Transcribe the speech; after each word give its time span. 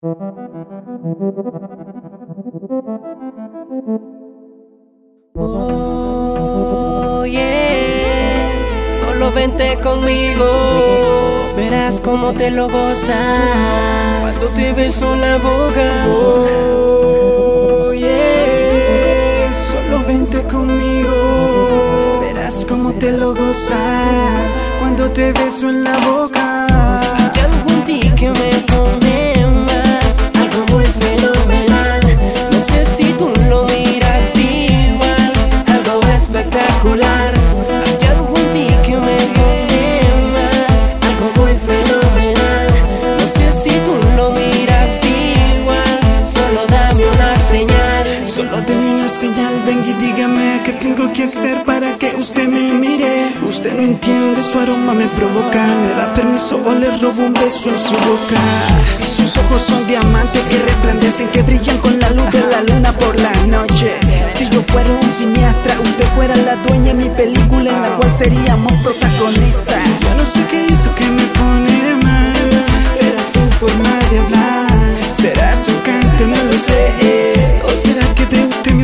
Oh, 0.00 0.14
yeah. 7.26 8.52
Solo 9.00 9.32
vente 9.32 9.76
conmigo, 9.82 10.46
verás 11.56 12.00
cómo 12.00 12.32
te 12.32 12.52
lo 12.52 12.68
gozas 12.68 13.16
cuando 14.20 14.46
te 14.54 14.72
beso 14.72 15.16
la 15.16 15.38
boca. 15.38 16.06
Oh, 16.06 17.92
yeah. 17.92 19.52
Solo 19.52 20.04
vente 20.06 20.44
conmigo, 20.44 22.20
verás 22.20 22.64
cómo 22.68 22.92
te 22.92 23.10
lo 23.10 23.34
gozas 23.34 24.64
cuando 24.78 25.10
te 25.10 25.32
beso 25.32 25.68
en 25.68 25.82
la 25.82 25.98
boca. 25.98 26.77
Solo 48.66 48.90
una 48.92 49.08
señal, 49.08 49.54
ven 49.64 49.78
y 49.78 49.92
dígame 50.02 50.60
qué 50.64 50.72
tengo 50.72 51.12
que 51.12 51.24
hacer 51.24 51.62
para 51.62 51.94
que 51.94 52.12
usted 52.18 52.48
me 52.48 52.72
mire. 52.72 53.28
Usted 53.48 53.72
no 53.72 53.82
entiende, 53.82 54.42
su 54.42 54.58
aroma 54.58 54.94
me 54.94 55.06
provoca. 55.06 55.64
Me 55.64 55.94
da 55.94 56.12
permiso 56.12 56.60
o 56.66 56.72
le 56.72 56.90
robo 56.98 57.22
un 57.22 57.34
beso 57.34 57.68
en 57.68 57.78
su 57.78 57.92
boca. 57.92 58.40
Sus 58.98 59.36
ojos 59.38 59.62
son 59.62 59.86
diamantes 59.86 60.42
que 60.50 60.58
resplandecen, 60.58 61.28
que 61.28 61.42
brillan 61.42 61.78
con 61.78 62.00
la 62.00 62.10
luz 62.10 62.30
de 62.32 62.40
la 62.40 62.62
luna 62.62 62.92
por 62.94 63.18
la 63.20 63.32
noche. 63.46 63.92
Si 64.02 64.48
yo 64.50 64.60
fuera 64.66 64.90
un 64.90 65.12
cineasta, 65.12 65.80
usted 65.80 66.06
fuera 66.16 66.34
la 66.34 66.56
dueña 66.56 66.94
de 66.94 66.94
mi 66.94 67.08
película 67.10 67.70
en 67.70 67.82
la 67.82 67.96
cual 67.96 68.12
seríamos 68.18 68.72
protagonistas. 68.82 70.00
Yo 70.02 70.14
no 70.16 70.26
sé 70.26 70.40
qué 70.50 70.66
hizo 70.66 70.92
que 70.96 71.08
me 71.10 71.22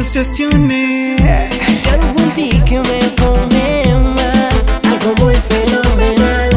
obsesione. 0.05 1.17
Hay 1.67 1.83
algo 1.93 2.21
en 2.21 2.31
ti 2.35 2.51
que 2.67 2.79
me 2.79 3.01
pone 3.17 3.85
mal, 4.17 4.53
algo 4.93 5.25
muy 5.25 5.35
fenomenal. 5.35 6.51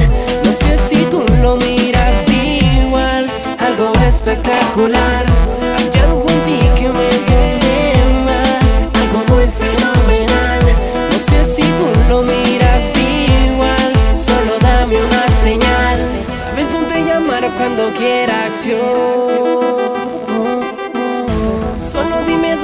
No 0.43 0.51
sé 0.51 0.77
si 0.77 0.97
tú 1.05 1.23
lo 1.41 1.55
miras 1.55 2.27
igual, 2.27 3.29
algo 3.59 3.93
espectacular. 4.05 5.25
Hay 5.77 5.91
algo 6.03 6.25
en 6.29 6.41
ti 6.47 6.59
que 6.77 6.89
me 6.89 7.09
pone 7.29 7.85
mal, 8.27 8.59
algo 9.01 9.19
muy 9.33 9.47
fenomenal. 9.61 10.61
No 11.11 11.17
sé 11.17 11.45
si 11.45 11.61
tú 11.61 11.87
lo 12.09 12.23
miras 12.23 12.83
igual, 12.97 13.91
solo 14.27 14.59
dame 14.59 14.97
una 14.97 15.27
señal. 15.29 15.97
Sabes 16.37 16.69
dónde 16.71 17.01
llamar 17.01 17.49
cuando 17.57 17.93
quiera 17.97 18.45
acción. 18.45 19.96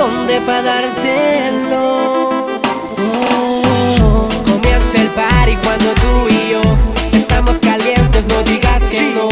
Dónde 0.03 0.41
para 0.41 0.61
dártelo. 0.61 2.29
Oh, 2.99 4.27
comienza 4.43 5.01
el 5.01 5.07
party 5.07 5.55
cuando 5.63 5.93
tú 5.93 6.27
y 6.29 6.51
yo 6.51 6.61
estamos 7.13 7.59
calientes, 7.59 8.25
no 8.27 8.43
digas 8.43 8.83
que 8.91 8.99
no. 9.15 9.29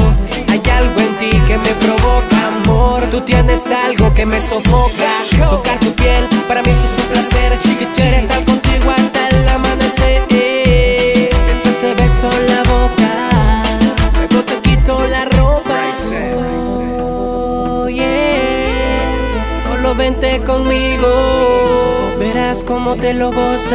Hay 0.48 0.62
algo 0.78 1.02
en 1.02 1.14
ti 1.18 1.32
que 1.46 1.58
me 1.58 1.74
provoca 1.84 2.38
amor. 2.48 3.04
Tú 3.12 3.20
tienes 3.20 3.64
algo 3.86 4.14
que 4.14 4.26
me 4.26 4.40
sofoca. 4.40 5.12
Tocar 5.50 5.78
tu 5.82 5.92
piel 5.94 6.26
para 6.48 6.62
mí 6.62 6.70
es 6.70 7.04
un 7.04 7.08
placer. 7.12 7.52
Quisiera 7.78 8.20
estar 8.20 8.42
contigo 8.46 8.92
hasta 8.92 9.28
el 9.28 9.50
amanecer. 9.50 10.22
Mientras 11.48 11.76
te 11.82 11.94
beso 11.96 12.30
la 12.48 12.64
boca, 12.72 13.01
Solo 19.92 20.04
vente 20.04 20.40
conmigo, 20.46 21.08
verás 22.18 22.64
cómo 22.64 22.96
te 22.96 23.14
lo 23.14 23.30
gozas 23.30 23.74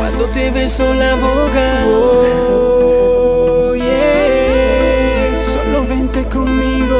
cuando 0.00 0.24
te 0.34 0.50
beso 0.50 0.82
la 0.94 1.14
boca. 1.14 1.84
Oh. 1.86 3.72
Solo 5.52 5.86
vente 5.88 6.24
conmigo. 6.24 6.98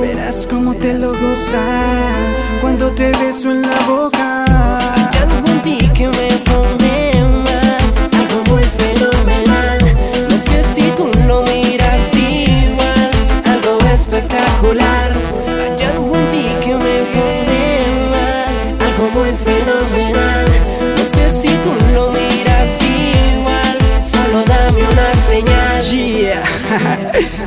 Verás 0.00 0.48
cómo 0.50 0.74
te 0.74 0.94
lo 0.94 1.12
gozas 1.12 2.44
cuando 2.60 2.90
te 2.90 3.12
beso 3.12 3.52
en 3.52 3.62
la 3.62 3.80
boca. 3.86 4.35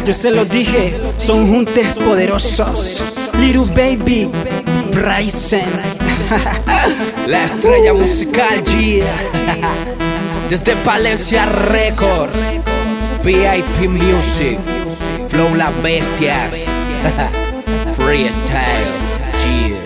Yo 0.06 0.14
se 0.14 0.32
lo 0.32 0.46
dije, 0.46 1.00
son 1.18 1.48
juntes 1.48 1.98
poderosos. 1.98 3.04
Little 3.40 3.68
baby, 3.74 4.30
Bryson. 4.92 5.62
La 7.28 7.46
estrella 7.46 7.94
musical 7.94 8.64
G 8.64 9.04
Desde 10.50 10.76
Palencia 10.78 11.46
Records. 11.46 12.36
VIP 13.24 13.90
Music. 13.90 14.58
Flow 15.28 15.56
La 15.56 15.72
Bestia. 15.84 16.50
Freestyle 17.98 18.90
G 19.42 19.79